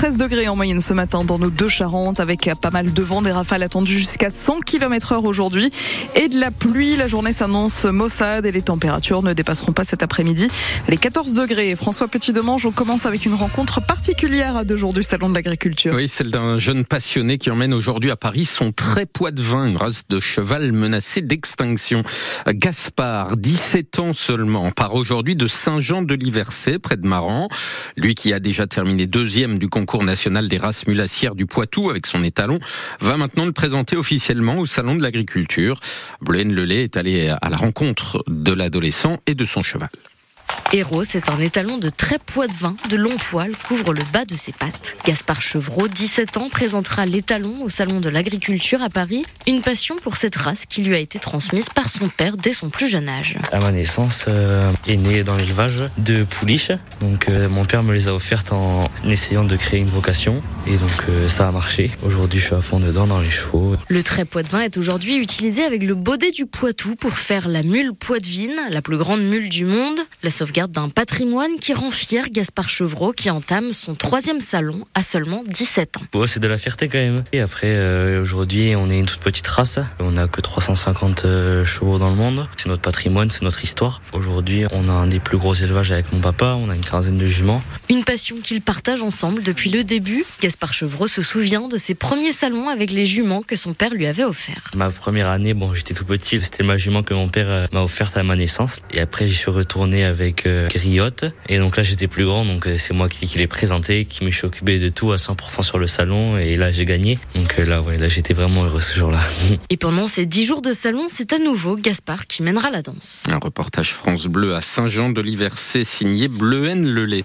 13 0.00 0.16
degrés 0.16 0.48
en 0.48 0.56
moyenne 0.56 0.80
ce 0.80 0.94
matin 0.94 1.24
dans 1.24 1.38
nos 1.38 1.50
deux 1.50 1.68
Charentes 1.68 2.20
avec 2.20 2.48
pas 2.62 2.70
mal 2.70 2.90
de 2.90 3.02
vent, 3.02 3.20
des 3.20 3.32
rafales 3.32 3.62
attendues 3.62 3.98
jusqu'à 3.98 4.30
100 4.30 4.60
km 4.60 5.12
heure 5.12 5.24
aujourd'hui 5.24 5.70
et 6.16 6.28
de 6.28 6.40
la 6.40 6.50
pluie. 6.50 6.96
La 6.96 7.06
journée 7.06 7.34
s'annonce 7.34 7.84
maussade 7.84 8.46
et 8.46 8.50
les 8.50 8.62
températures 8.62 9.22
ne 9.22 9.34
dépasseront 9.34 9.72
pas 9.72 9.84
cet 9.84 10.02
après-midi 10.02 10.48
les 10.88 10.96
14 10.96 11.34
degrés. 11.34 11.76
François 11.76 12.08
Petit-Demange, 12.08 12.64
on 12.64 12.70
commence 12.70 13.04
avec 13.04 13.26
une 13.26 13.34
rencontre 13.34 13.82
particulière 13.82 14.56
à 14.56 14.64
deux 14.64 14.78
du 14.94 15.02
Salon 15.02 15.28
de 15.28 15.34
l'Agriculture. 15.34 15.92
Oui, 15.94 16.08
celle 16.08 16.30
d'un 16.30 16.56
jeune 16.56 16.86
passionné 16.86 17.36
qui 17.36 17.50
emmène 17.50 17.74
aujourd'hui 17.74 18.10
à 18.10 18.16
Paris 18.16 18.46
son 18.46 18.72
très 18.72 19.04
poids 19.04 19.32
de 19.32 19.42
vin, 19.42 19.66
une 19.66 19.76
race 19.76 20.04
de 20.08 20.18
cheval 20.18 20.72
menacée 20.72 21.20
d'extinction. 21.20 22.04
Gaspard, 22.48 23.36
17 23.36 23.98
ans 23.98 24.12
seulement, 24.14 24.70
part 24.70 24.94
aujourd'hui 24.94 25.36
de 25.36 25.46
Saint-Jean 25.46 26.00
de 26.00 26.14
Liversay, 26.14 26.78
près 26.78 26.96
de 26.96 27.06
Maran. 27.06 27.48
Lui 27.98 28.14
qui 28.14 28.32
a 28.32 28.40
déjà 28.40 28.66
terminé 28.66 29.04
deuxième 29.04 29.58
du 29.58 29.68
concours 29.68 29.89
national 29.98 30.48
des 30.48 30.58
races 30.58 30.86
mulassières 30.86 31.34
du 31.34 31.46
Poitou 31.46 31.90
avec 31.90 32.06
son 32.06 32.22
étalon, 32.22 32.58
va 33.00 33.16
maintenant 33.16 33.44
le 33.44 33.52
présenter 33.52 33.96
officiellement 33.96 34.58
au 34.58 34.66
Salon 34.66 34.94
de 34.94 35.02
l'Agriculture. 35.02 35.80
Blaine 36.20 36.52
Lelay 36.52 36.84
est 36.84 36.96
allé 36.96 37.28
à 37.28 37.48
la 37.50 37.56
rencontre 37.56 38.24
de 38.28 38.52
l'adolescent 38.52 39.18
et 39.26 39.34
de 39.34 39.44
son 39.44 39.62
cheval. 39.62 39.90
Héros, 40.72 41.02
c'est 41.02 41.30
un 41.30 41.40
étalon 41.40 41.78
de 41.78 41.90
très 41.90 42.20
poids 42.20 42.46
de 42.46 42.52
vin, 42.52 42.76
de 42.88 42.96
long 42.96 43.16
poil, 43.18 43.50
couvre 43.66 43.92
le 43.92 44.02
bas 44.12 44.24
de 44.24 44.36
ses 44.36 44.52
pattes. 44.52 44.96
Gaspard 45.04 45.42
Chevreau, 45.42 45.88
17 45.88 46.36
ans, 46.36 46.48
présentera 46.48 47.06
l'étalon 47.06 47.64
au 47.64 47.68
Salon 47.68 47.98
de 47.98 48.08
l'Agriculture 48.08 48.80
à 48.80 48.88
Paris, 48.88 49.24
une 49.48 49.62
passion 49.62 49.96
pour 50.00 50.16
cette 50.16 50.36
race 50.36 50.66
qui 50.66 50.82
lui 50.82 50.94
a 50.94 51.00
été 51.00 51.18
transmise 51.18 51.68
par 51.70 51.88
son 51.88 52.08
père 52.08 52.36
dès 52.36 52.52
son 52.52 52.70
plus 52.70 52.88
jeune 52.88 53.08
âge. 53.08 53.36
À 53.50 53.58
ma 53.58 53.72
naissance, 53.72 54.26
euh, 54.28 54.70
est 54.86 54.96
né 54.96 55.24
dans 55.24 55.34
l'élevage 55.34 55.82
de 55.98 56.22
pouliches. 56.22 56.70
Donc 57.00 57.28
euh, 57.28 57.48
mon 57.48 57.64
père 57.64 57.82
me 57.82 57.92
les 57.92 58.06
a 58.06 58.14
offertes 58.14 58.52
en 58.52 58.88
essayant 59.04 59.42
de 59.42 59.56
créer 59.56 59.80
une 59.80 59.88
vocation 59.88 60.40
et 60.68 60.76
donc 60.76 61.06
euh, 61.08 61.28
ça 61.28 61.48
a 61.48 61.50
marché. 61.50 61.90
Aujourd'hui, 62.04 62.38
je 62.38 62.44
suis 62.44 62.54
à 62.54 62.60
fond 62.60 62.78
dedans 62.78 63.08
dans 63.08 63.20
les 63.20 63.30
chevaux. 63.30 63.74
Le 63.88 64.02
trait 64.04 64.24
poids 64.24 64.44
de 64.44 64.48
vin 64.48 64.60
est 64.60 64.76
aujourd'hui 64.76 65.16
utilisé 65.16 65.64
avec 65.64 65.82
le 65.82 65.96
baudet 65.96 66.30
du 66.30 66.46
Poitou 66.46 66.94
pour 66.94 67.18
faire 67.18 67.48
la 67.48 67.64
mule 67.64 67.92
poitevine, 67.92 68.54
la 68.70 68.82
plus 68.82 68.98
grande 68.98 69.22
mule 69.22 69.48
du 69.48 69.64
monde. 69.64 69.98
La 70.22 70.30
sauvegarde 70.30 70.59
d'un 70.68 70.88
patrimoine 70.88 71.58
qui 71.60 71.74
rend 71.74 71.90
fier 71.90 72.28
Gaspard 72.30 72.68
Chevreau 72.68 73.12
qui 73.12 73.30
entame 73.30 73.72
son 73.72 73.94
troisième 73.94 74.40
salon 74.40 74.86
à 74.94 75.02
seulement 75.02 75.42
17 75.46 75.96
ans. 75.96 76.26
c'est 76.26 76.40
de 76.40 76.48
la 76.48 76.58
fierté 76.58 76.88
quand 76.88 76.98
même. 76.98 77.24
Et 77.32 77.40
après, 77.40 77.68
euh, 77.68 78.22
aujourd'hui, 78.22 78.74
on 78.76 78.90
est 78.90 78.98
une 78.98 79.06
toute 79.06 79.20
petite 79.20 79.46
race. 79.46 79.78
On 79.98 80.12
n'a 80.12 80.26
que 80.26 80.40
350 80.40 81.24
euh, 81.24 81.64
chevaux 81.64 81.98
dans 81.98 82.10
le 82.10 82.16
monde. 82.16 82.48
C'est 82.56 82.68
notre 82.68 82.82
patrimoine, 82.82 83.30
c'est 83.30 83.42
notre 83.42 83.64
histoire. 83.64 84.02
Aujourd'hui, 84.12 84.64
on 84.72 84.88
a 84.88 84.92
un 84.92 85.06
des 85.06 85.20
plus 85.20 85.38
gros 85.38 85.54
élevages 85.54 85.92
avec 85.92 86.12
mon 86.12 86.20
papa. 86.20 86.56
On 86.58 86.70
a 86.70 86.74
une 86.74 86.84
quinzaine 86.84 87.18
de 87.18 87.26
juments. 87.26 87.62
Une 87.88 88.04
passion 88.04 88.36
qu'ils 88.42 88.62
partagent 88.62 89.02
ensemble 89.02 89.42
depuis 89.42 89.70
le 89.70 89.84
début. 89.84 90.24
Gaspard 90.40 90.74
Chevreau 90.74 91.06
se 91.06 91.22
souvient 91.22 91.68
de 91.68 91.76
ses 91.76 91.94
premiers 91.94 92.32
salons 92.32 92.68
avec 92.68 92.90
les 92.90 93.06
juments 93.06 93.42
que 93.42 93.56
son 93.56 93.74
père 93.74 93.92
lui 93.92 94.06
avait 94.06 94.24
offerts. 94.24 94.70
Ma 94.74 94.90
première 94.90 95.28
année, 95.28 95.54
bon, 95.54 95.74
j'étais 95.74 95.94
tout 95.94 96.04
petit. 96.04 96.40
C'était 96.42 96.62
ma 96.62 96.76
jument 96.76 97.02
que 97.02 97.14
mon 97.14 97.28
père 97.28 97.50
euh, 97.50 97.66
m'a 97.72 97.82
offerte 97.82 98.16
à 98.16 98.22
ma 98.22 98.36
naissance. 98.36 98.80
Et 98.92 99.00
après, 99.00 99.26
j'y 99.26 99.34
suis 99.34 99.50
retourné 99.50 100.04
avec 100.04 100.46
Griotte. 100.68 101.24
Et 101.48 101.58
donc 101.58 101.76
là, 101.76 101.82
j'étais 101.82 102.06
plus 102.06 102.24
grand, 102.24 102.44
donc 102.44 102.66
euh, 102.66 102.78
c'est 102.78 102.94
moi 102.94 103.08
qui, 103.08 103.26
qui 103.26 103.38
l'ai 103.38 103.48
présenté, 103.48 104.04
qui 104.04 104.24
me 104.24 104.30
suis 104.30 104.46
occupé 104.46 104.78
de 104.78 104.88
tout 104.88 105.12
à 105.12 105.16
100% 105.16 105.62
sur 105.62 105.78
le 105.78 105.88
salon. 105.88 106.38
Et 106.38 106.56
là, 106.56 106.70
j'ai 106.70 106.84
gagné. 106.84 107.18
Donc 107.34 107.58
euh, 107.58 107.64
là, 107.64 107.80
ouais, 107.80 107.98
là, 107.98 108.08
j'étais 108.08 108.34
vraiment 108.34 108.64
heureux 108.64 108.80
ce 108.80 108.96
jour-là. 108.96 109.20
Et 109.70 109.76
pendant 109.76 110.06
ces 110.06 110.26
dix 110.26 110.44
jours 110.44 110.62
de 110.62 110.72
salon, 110.72 111.06
c'est 111.08 111.32
à 111.32 111.38
nouveau 111.38 111.76
Gaspard 111.76 112.26
qui 112.28 112.42
mènera 112.42 112.70
la 112.70 112.82
danse. 112.82 113.24
Un 113.30 113.38
reportage 113.38 113.92
France 113.92 114.26
Bleu 114.26 114.54
à 114.54 114.60
Saint-Jean 114.60 115.10
de 115.10 115.20
l'Iversay 115.20 115.82
signé 115.82 116.28
Bleuhen 116.28 116.86
Lelay. 116.86 117.24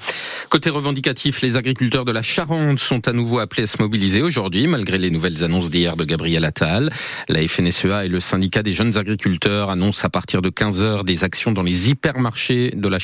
Côté 0.49 0.71
revendicatif, 0.71 1.41
les 1.41 1.57
agriculteurs 1.57 2.05
de 2.05 2.11
la 2.11 2.23
Charente 2.23 2.79
sont 2.79 3.07
à 3.07 3.13
nouveau 3.13 3.39
appelés 3.39 3.63
à 3.63 3.67
se 3.67 3.81
mobiliser 3.81 4.23
aujourd'hui, 4.23 4.65
malgré 4.67 4.97
les 4.97 5.11
nouvelles 5.11 5.43
annonces 5.43 5.69
d'hier 5.69 5.95
de 5.95 6.05
Gabriel 6.05 6.45
Attal. 6.45 6.89
La 7.29 7.47
FNSEA 7.47 8.05
et 8.05 8.07
le 8.07 8.19
syndicat 8.19 8.63
des 8.63 8.71
jeunes 8.71 8.97
agriculteurs 8.97 9.69
annoncent 9.69 10.05
à 10.05 10.09
partir 10.09 10.41
de 10.41 10.49
15 10.49 10.83
heures 10.83 11.03
des 11.03 11.23
actions 11.23 11.51
dans 11.51 11.63
les 11.63 11.89
hypermarchés 11.91 12.71
de 12.75 12.87
la 12.87 12.95
la 12.95 12.99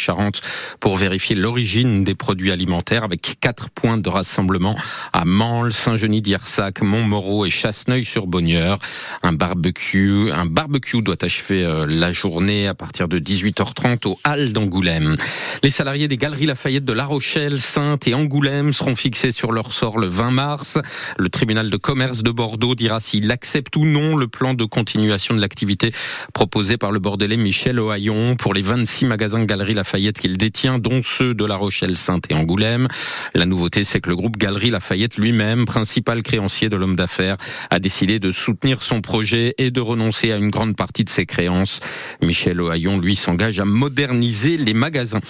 Pour 0.79 0.97
vérifier 0.97 1.35
l'origine 1.35 2.03
des 2.03 2.15
produits 2.15 2.51
alimentaires 2.51 3.03
avec 3.03 3.37
quatre 3.39 3.69
points 3.69 3.97
de 3.97 4.09
rassemblement 4.09 4.75
à 5.13 5.25
Mansle, 5.25 5.73
Saint-Genis 5.73 6.21
d'Irsac, 6.21 6.81
Montmoreau 6.81 7.45
et 7.45 7.49
Chasseneuil-sur-Bonnieure. 7.49 8.79
Un 9.23 9.33
barbecue, 9.33 10.31
un 10.31 10.45
barbecue 10.45 11.01
doit 11.01 11.23
achever 11.23 11.63
euh, 11.63 11.85
la 11.87 12.11
journée 12.11 12.67
à 12.67 12.73
partir 12.73 13.07
de 13.07 13.19
18h30 13.19 14.07
au 14.07 14.19
Halles 14.23 14.53
d'Angoulême. 14.53 15.15
Les 15.63 15.69
salariés 15.69 16.07
des 16.07 16.17
galeries 16.17 16.45
Lafayette 16.45 16.85
de 16.85 16.93
La 16.93 17.05
Rochelle, 17.05 17.59
Sainte 17.59 18.07
et 18.07 18.13
Angoulême 18.13 18.73
seront 18.73 18.95
fixés 18.95 19.31
sur 19.31 19.51
leur 19.51 19.73
sort 19.73 19.99
le 19.99 20.07
20 20.07 20.31
mars. 20.31 20.77
Le 21.17 21.29
tribunal 21.29 21.69
de 21.69 21.77
commerce 21.77 22.23
de 22.23 22.31
Bordeaux 22.31 22.75
dira 22.75 22.99
s'il 22.99 23.31
accepte 23.31 23.75
ou 23.75 23.85
non 23.85 24.15
le 24.15 24.27
plan 24.27 24.53
de 24.53 24.65
continuation 24.65 25.35
de 25.35 25.41
l'activité 25.41 25.91
proposé 26.33 26.77
par 26.77 26.91
le 26.91 26.99
bordelais 26.99 27.37
Michel 27.37 27.79
Ohaillon 27.79 28.35
pour 28.35 28.53
les 28.53 28.61
26 28.61 29.05
magasins 29.05 29.43
Galeries 29.45 29.73
Lafayette 29.73 30.00
qu'il 30.09 30.37
détient, 30.37 30.79
dont 30.79 31.01
ceux 31.03 31.33
de 31.33 31.45
La 31.45 31.55
Rochelle, 31.55 31.97
Sainte 31.97 32.25
et 32.29 32.33
Angoulême. 32.33 32.87
La 33.33 33.45
nouveauté, 33.45 33.83
c'est 33.83 34.01
que 34.01 34.09
le 34.09 34.15
groupe 34.15 34.37
Galerie 34.37 34.71
Lafayette 34.71 35.17
lui-même, 35.17 35.65
principal 35.65 36.23
créancier 36.23 36.69
de 36.69 36.75
l'homme 36.75 36.95
d'affaires, 36.95 37.37
a 37.69 37.79
décidé 37.79 38.19
de 38.19 38.31
soutenir 38.31 38.81
son 38.81 39.01
projet 39.01 39.53
et 39.57 39.71
de 39.71 39.79
renoncer 39.79 40.31
à 40.31 40.37
une 40.37 40.49
grande 40.49 40.75
partie 40.75 41.03
de 41.03 41.09
ses 41.09 41.25
créances. 41.25 41.79
Michel 42.21 42.59
Ohaillon, 42.59 42.99
lui, 42.99 43.15
s'engage 43.15 43.59
à 43.59 43.65
moderniser 43.65 44.57
les 44.57 44.73
magasins. 44.73 45.21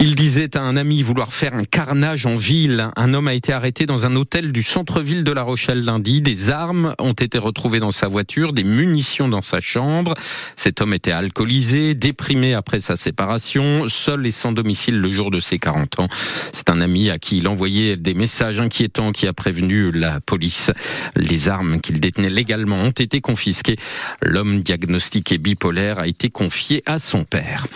Il 0.00 0.14
disait 0.14 0.56
à 0.56 0.62
un 0.62 0.76
ami 0.76 1.02
vouloir 1.02 1.32
faire 1.32 1.54
un 1.54 1.64
carnage 1.64 2.26
en 2.26 2.36
ville. 2.36 2.88
Un 2.96 3.14
homme 3.14 3.28
a 3.28 3.34
été 3.34 3.52
arrêté 3.52 3.86
dans 3.86 4.06
un 4.06 4.16
hôtel 4.16 4.52
du 4.52 4.62
centre-ville 4.62 5.24
de 5.24 5.32
La 5.32 5.42
Rochelle 5.42 5.84
lundi. 5.84 6.22
Des 6.22 6.50
armes 6.50 6.94
ont 6.98 7.12
été 7.12 7.38
retrouvées 7.38 7.80
dans 7.80 7.90
sa 7.90 8.08
voiture, 8.08 8.52
des 8.52 8.64
munitions 8.64 9.28
dans 9.28 9.42
sa 9.42 9.60
chambre. 9.60 10.14
Cet 10.56 10.80
homme 10.80 10.94
était 10.94 11.12
alcoolisé, 11.12 11.94
déprimé 11.94 12.54
après 12.54 12.80
sa 12.80 12.96
séparation 12.96 13.88
et 14.22 14.30
sans 14.30 14.52
domicile 14.52 15.00
le 15.00 15.10
jour 15.10 15.30
de 15.30 15.40
ses 15.40 15.58
40 15.58 16.00
ans. 16.00 16.06
C'est 16.52 16.70
un 16.70 16.80
ami 16.80 17.10
à 17.10 17.18
qui 17.18 17.38
il 17.38 17.48
envoyait 17.48 17.96
des 17.96 18.14
messages 18.14 18.60
inquiétants 18.60 19.12
qui 19.12 19.26
a 19.26 19.32
prévenu 19.32 19.90
la 19.90 20.20
police. 20.20 20.70
Les 21.16 21.48
armes 21.48 21.80
qu'il 21.80 22.00
détenait 22.00 22.30
légalement 22.30 22.76
ont 22.76 22.90
été 22.90 23.20
confisquées. 23.20 23.76
L'homme 24.22 24.62
diagnostiqué 24.62 25.38
bipolaire 25.38 25.98
a 25.98 26.06
été 26.06 26.30
confié 26.30 26.82
à 26.86 26.98
son 26.98 27.24
père. 27.24 27.66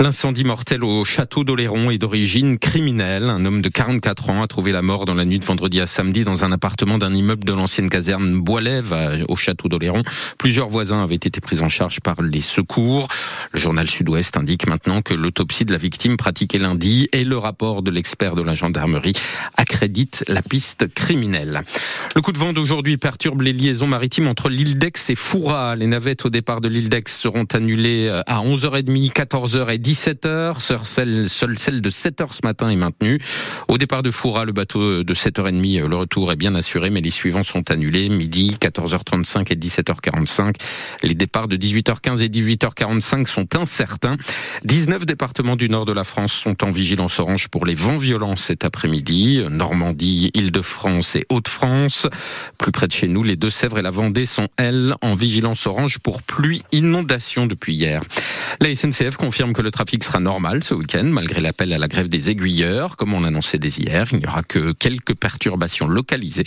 L'incendie 0.00 0.44
mortel 0.44 0.84
au 0.84 1.04
château 1.04 1.44
d'Oléron 1.44 1.90
est 1.90 1.98
d'origine 1.98 2.58
criminelle. 2.58 3.24
Un 3.24 3.44
homme 3.44 3.62
de 3.62 3.68
44 3.68 4.30
ans 4.30 4.42
a 4.42 4.46
trouvé 4.46 4.72
la 4.72 4.82
mort 4.82 5.04
dans 5.04 5.14
la 5.14 5.24
nuit 5.24 5.38
de 5.38 5.44
vendredi 5.44 5.80
à 5.80 5.86
samedi 5.86 6.24
dans 6.24 6.44
un 6.44 6.52
appartement 6.52 6.98
d'un 6.98 7.14
immeuble 7.14 7.44
de 7.44 7.52
l'ancienne 7.52 7.90
caserne 7.90 8.40
Boislève 8.40 8.94
au 9.28 9.36
château 9.36 9.68
d'Oléron. 9.68 10.02
Plusieurs 10.38 10.68
voisins 10.68 11.02
avaient 11.02 11.14
été 11.14 11.40
pris 11.40 11.60
en 11.60 11.68
charge 11.68 12.00
par 12.00 12.20
les 12.22 12.40
secours. 12.40 13.08
Le 13.52 13.58
journal 13.58 13.88
Sud-Ouest 13.88 14.36
indique 14.36 14.66
maintenant 14.66 15.02
que 15.02 15.14
l'autopsie 15.14 15.64
de 15.64 15.72
la 15.72 15.77
victime 15.78 16.16
pratiquée 16.16 16.58
lundi 16.58 17.08
et 17.12 17.24
le 17.24 17.38
rapport 17.38 17.82
de 17.82 17.90
l'expert 17.90 18.34
de 18.34 18.42
la 18.42 18.54
gendarmerie 18.54 19.14
accrédite 19.56 20.24
la 20.28 20.42
piste 20.42 20.92
criminelle. 20.92 21.62
Le 22.14 22.20
coup 22.20 22.32
de 22.32 22.38
vent 22.38 22.52
d'aujourd'hui 22.52 22.96
perturbe 22.96 23.40
les 23.42 23.52
liaisons 23.52 23.86
maritimes 23.86 24.28
entre 24.28 24.48
l'île 24.48 24.78
d'Aix 24.78 24.92
et 25.08 25.14
Foura. 25.14 25.76
Les 25.76 25.86
navettes 25.86 26.26
au 26.26 26.30
départ 26.30 26.60
de 26.60 26.68
l'île 26.68 26.88
d'Aix 26.88 27.04
seront 27.06 27.46
annulées 27.54 28.08
euh, 28.08 28.22
à 28.26 28.42
11h30, 28.42 29.12
14h 29.12 29.72
et 29.72 29.78
17h. 29.78 30.60
Seule 30.60 31.28
celle 31.58 31.80
de 31.80 31.90
7h 31.90 32.32
ce 32.32 32.40
matin 32.44 32.68
est 32.68 32.76
maintenue. 32.76 33.18
Au 33.68 33.78
départ 33.78 34.02
de 34.02 34.10
Foura, 34.10 34.44
le 34.44 34.52
bateau 34.52 35.04
de 35.04 35.14
7h30, 35.14 35.86
le 35.86 35.96
retour 35.96 36.32
est 36.32 36.36
bien 36.36 36.54
assuré, 36.54 36.90
mais 36.90 37.00
les 37.00 37.10
suivants 37.10 37.42
sont 37.42 37.70
annulés. 37.70 38.08
Midi, 38.08 38.56
14h35 38.60 39.52
et 39.52 39.56
17h45. 39.56 40.56
Les 41.02 41.14
départs 41.14 41.48
de 41.48 41.56
18h15 41.56 42.22
et 42.22 42.28
18h45 42.28 43.26
sont 43.26 43.56
incertains. 43.56 44.16
19 44.64 45.06
départements 45.06 45.56
du 45.56 45.67
nord 45.68 45.84
de 45.84 45.92
la 45.92 46.04
France 46.04 46.32
sont 46.32 46.64
en 46.64 46.70
vigilance 46.70 47.18
orange 47.18 47.48
pour 47.48 47.64
les 47.64 47.74
vents 47.74 47.96
violents 47.96 48.36
cet 48.36 48.64
après-midi. 48.64 49.42
Normandie, 49.50 50.30
Île-de-France 50.34 51.16
et 51.16 51.26
Hauts-de-France. 51.28 52.06
Plus 52.58 52.72
près 52.72 52.86
de 52.86 52.92
chez 52.92 53.08
nous, 53.08 53.22
les 53.22 53.36
Deux-Sèvres 53.36 53.78
et 53.78 53.82
la 53.82 53.90
Vendée 53.90 54.26
sont, 54.26 54.48
elles, 54.56 54.94
en 55.02 55.14
vigilance 55.14 55.66
orange 55.66 55.98
pour 55.98 56.22
pluie 56.22 56.62
inondation 56.72 57.46
depuis 57.46 57.74
hier. 57.74 58.02
La 58.60 58.74
SNCF 58.74 59.16
confirme 59.16 59.52
que 59.52 59.62
le 59.62 59.70
trafic 59.70 60.02
sera 60.02 60.20
normal 60.20 60.64
ce 60.64 60.74
week-end, 60.74 61.04
malgré 61.04 61.40
l'appel 61.40 61.72
à 61.72 61.78
la 61.78 61.88
grève 61.88 62.08
des 62.08 62.30
aiguilleurs. 62.30 62.96
Comme 62.96 63.14
on 63.14 63.20
l'annonçait 63.20 63.58
dès 63.58 63.68
hier, 63.68 64.06
il 64.12 64.18
n'y 64.18 64.26
aura 64.26 64.42
que 64.42 64.72
quelques 64.72 65.14
perturbations 65.14 65.86
localisées. 65.86 66.44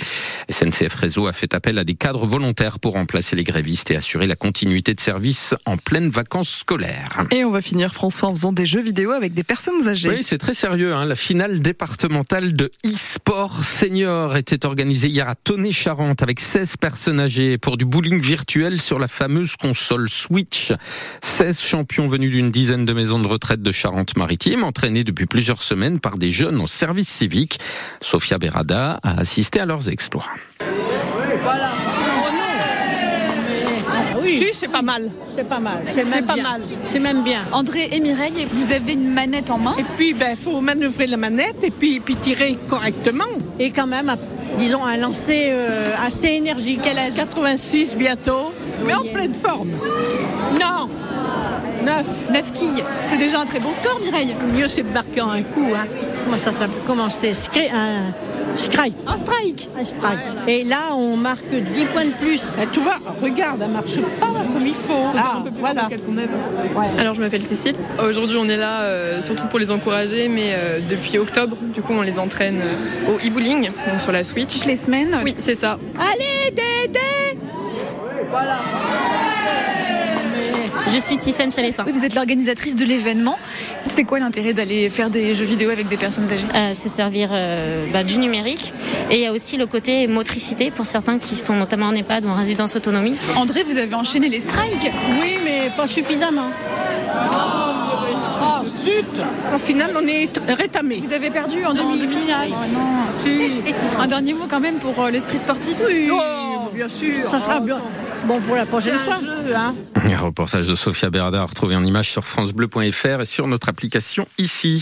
SNCF 0.50 0.94
Réseau 0.96 1.28
a 1.28 1.34
fait 1.34 1.54
appel 1.54 1.78
à 1.78 1.84
des 1.84 1.94
cadres 1.94 2.26
volontaires 2.26 2.80
pour 2.80 2.94
remplacer 2.94 3.36
les 3.36 3.44
grévistes 3.44 3.92
et 3.92 3.96
assurer 3.96 4.28
la 4.28 4.36
continuité 4.36 4.94
de 4.94 5.00
service 5.00 5.56
en 5.66 5.78
pleine 5.78 6.10
vacances 6.10 6.50
scolaires. 6.50 7.24
Et 7.32 7.46
on 7.46 7.52
va 7.52 7.62
finir, 7.62 7.94
François, 7.94 8.30
en 8.30 8.34
faisant 8.34 8.52
des 8.52 8.66
jeux 8.66 8.82
vidéo 8.82 9.11
avec 9.16 9.34
des 9.34 9.44
personnes 9.44 9.88
âgées. 9.88 10.10
Oui, 10.10 10.24
c'est 10.24 10.38
très 10.38 10.54
sérieux. 10.54 10.94
Hein. 10.94 11.06
La 11.06 11.16
finale 11.16 11.60
départementale 11.60 12.54
de 12.54 12.72
e-sport 12.86 13.64
senior 13.64 14.38
était 14.38 14.66
organisée 14.66 15.08
hier 15.08 15.28
à 15.28 15.36
Tonnet-Charente 15.36 16.24
avec 16.24 16.40
16 16.40 16.78
personnes 16.78 17.20
âgées 17.20 17.58
pour 17.58 17.78
du 17.78 17.86
bowling 17.86 18.22
virtuel 18.22 18.80
sur 18.80 19.00
la 19.00 19.08
fameuse 19.08 19.56
console 19.56 20.10
Switch. 20.10 20.74
16 21.22 21.62
champions 21.62 22.08
venus 22.08 22.32
d'une 22.32 22.52
dizaine 22.52 22.86
de 22.86 22.94
maisons 22.94 23.20
de 23.20 23.28
retraite 23.28 23.62
de 23.62 23.72
Charente-Maritime, 23.72 24.64
entraînés 24.64 25.04
depuis 25.04 25.26
plusieurs 25.26 25.64
semaines 25.64 26.00
par 26.00 26.18
des 26.18 26.32
jeunes 26.32 26.60
en 26.60 26.68
service 26.68 27.10
civique. 27.10 27.60
Sofia 28.02 28.38
Berada 28.38 29.00
a 29.04 29.20
assisté 29.20 29.60
à 29.60 29.66
leurs 29.66 29.90
exploits. 29.90 30.28
Voilà. 31.44 31.72
Oui, 34.22 34.48
c'est 34.54 34.68
pas 34.72 34.82
mal. 34.82 35.10
C'est 35.36 35.48
pas 35.48 35.60
mal. 35.60 35.84
C'est 35.94 36.04
même 36.04 36.26
pas 36.26 36.34
bien. 36.34 36.44
mal. 36.44 36.62
C'est 36.88 37.00
même 37.00 37.24
bien. 37.24 37.42
André 37.52 37.90
et 37.92 38.00
Mireille, 38.00 38.48
vous 38.52 38.72
avez 38.72 38.94
une 38.94 39.10
manette 39.10 39.50
en 39.50 39.58
main? 39.58 39.76
Et 39.78 39.84
puis, 39.98 40.14
ben, 40.14 40.36
faut 40.36 40.60
manœuvrer 40.62 41.08
la 41.08 41.18
manette 41.18 41.64
et 41.64 41.72
puis, 41.72 42.00
puis 42.00 42.16
tirer 42.16 42.58
correctement. 42.70 43.24
Et 43.60 43.72
quand 43.72 43.88
même, 43.88 44.16
disons, 44.60 44.84
un 44.86 44.98
lancer 44.98 45.48
euh, 45.52 45.86
assez 46.06 46.28
énergique. 46.30 46.82
Quel 46.84 46.98
âge? 46.98 47.14
86 47.16 47.98
bientôt, 47.98 48.52
mais 48.86 48.94
en 48.94 49.04
pleine 49.04 49.34
forme. 49.34 49.70
Non 50.60 50.90
9. 51.84 52.06
9 52.32 52.54
quilles. 52.54 52.84
C'est 53.10 53.18
déjà 53.18 53.40
un 53.42 53.46
très 53.46 53.60
bon 53.60 53.72
score, 53.74 54.00
Mireille. 54.04 54.36
Mieux, 54.56 54.68
c'est 54.68 54.84
de 54.84 54.90
marquer 54.94 55.22
en 55.22 55.32
un 55.32 55.42
coup. 55.42 55.66
Hein. 55.76 55.88
Comment 56.26 56.38
ça 56.38 56.52
s'appelle 56.52 56.78
Comment 56.86 57.10
c'est? 57.10 57.32
Scri- 57.32 57.72
Un 57.74 58.12
strike. 58.58 58.94
Un 59.08 59.18
strike. 59.18 59.70
Un 59.80 59.86
strike. 59.86 60.20
Et 60.48 60.64
là, 60.64 60.96
on 60.96 61.18
marque 61.18 61.50
10 61.50 61.86
points 61.86 62.06
de 62.06 62.12
plus. 62.12 62.60
Eh, 62.62 62.68
tu 62.72 62.80
vois, 62.80 62.98
regarde, 63.22 63.62
elle 63.64 63.72
marche 63.72 63.96
pas 64.20 64.28
comme 64.28 64.66
il 64.66 64.74
faut. 64.74 64.94
Ah, 65.16 65.38
un 65.38 65.42
peu 65.42 65.52
plus 65.52 65.60
voilà. 65.60 65.76
parce 65.76 65.90
qu'elles 65.90 66.00
sont 66.00 66.12
neuves. 66.12 66.30
Alors 66.98 67.14
je 67.14 67.22
m'appelle 67.22 67.42
Cécile. 67.42 67.76
Aujourd'hui 68.04 68.38
on 68.40 68.48
est 68.48 68.58
là 68.58 68.82
euh, 68.82 69.22
surtout 69.22 69.46
pour 69.48 69.60
les 69.60 69.72
encourager, 69.72 70.28
mais 70.28 70.54
euh, 70.54 70.80
depuis 70.90 71.18
octobre, 71.18 71.58
du 71.74 71.82
coup 71.82 71.94
on 71.94 72.02
les 72.02 72.20
entraîne 72.20 72.62
euh, 72.62 73.12
au 73.12 73.18
e-bowling, 73.18 73.66
donc 73.66 74.02
sur 74.02 74.12
la 74.12 74.24
Switch. 74.24 74.54
Toutes 74.60 74.66
les 74.66 74.76
semaines. 74.76 75.20
Oui, 75.24 75.36
c'est 75.40 75.56
ça. 75.56 75.78
Allez, 76.00 76.52
Dédé 76.52 77.40
Voilà. 78.30 78.60
Je 80.94 81.00
suis 81.00 81.18
Tiffaine 81.18 81.52
Chalessin. 81.52 81.84
Oui, 81.86 81.94
vous 81.94 82.04
êtes 82.04 82.16
l'organisatrice 82.16 82.76
de 82.76 82.84
l'événement. 82.84 83.40
C'est 83.88 84.04
quoi 84.04 84.20
l'intérêt 84.20 84.54
d'aller 84.54 84.90
faire 84.90 85.10
des 85.10 85.36
jeux 85.36 85.46
vidéo 85.46 85.70
avec 85.70 85.88
des 85.88 85.96
personnes 85.96 86.30
âgées? 86.30 86.44
Euh, 86.54 86.74
se 86.74 86.90
servir 86.90 87.30
euh, 87.32 87.86
bah, 87.94 88.04
du 88.04 88.18
numérique. 88.20 88.74
Et 89.10 89.16
il 89.16 89.22
y 89.22 89.26
a 89.26 89.32
aussi 89.32 89.56
le 89.56 89.68
côté 89.68 90.08
motricité 90.08 90.70
pour 90.70 90.86
certains 90.86 91.18
qui 91.18 91.38
sont 91.38 91.56
notamment 91.56 91.86
en 91.86 91.96
EHPAD 91.96 92.26
ou 92.26 92.30
en 92.30 92.36
résidence 92.36 92.76
autonomie. 92.76 93.16
André, 93.38 93.64
vous 93.64 93.78
avez 93.78 93.96
enchaîné 93.96 94.28
les 94.28 94.42
strikes. 94.42 94.92
Oui, 95.22 95.38
mais 95.46 95.72
pas 95.78 95.88
suffisamment. 95.88 96.50
Oh, 98.42 98.66
zut 98.84 99.06
Au 99.56 99.60
final, 99.60 99.92
on 99.96 100.06
est 100.08 100.30
rétamé. 100.50 101.02
Vous 101.04 101.14
avez 101.14 101.30
perdu 101.30 101.66
en 101.66 101.74
demi-finale. 101.74 102.50
Oh 102.52 102.66
non. 102.74 104.02
Un 104.02 104.08
dernier 104.08 104.34
mot 104.34 104.46
quand 104.50 104.60
même 104.60 104.80
pour 104.80 105.06
euh, 105.06 105.10
l'esprit 105.10 105.40
sportif. 105.40 105.78
Oui, 105.88 106.10
bien 106.74 106.90
sûr. 106.90 107.30
Ça 107.30 107.40
sera 107.40 107.62
bien. 107.62 107.80
Bon 108.26 108.40
pour 108.42 108.56
la 108.56 108.66
prochaine 108.66 108.98
fois. 109.00 109.20
hein. 109.56 109.76
Un 109.96 110.18
reportage 110.26 110.68
de 110.68 110.76
Sophia 110.76 111.10
Berda 111.10 111.44
retrouvé 111.44 111.76
en 111.76 111.84
image 111.84 112.10
sur 112.12 112.24
francebleu.fr 112.24 113.22
et 113.22 113.26
sur 113.26 113.48
notre 113.48 113.70
application 113.70 114.28
ici. 114.38 114.80